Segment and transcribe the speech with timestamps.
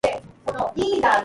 [0.03, 0.13] In
[0.47, 1.17] the story line.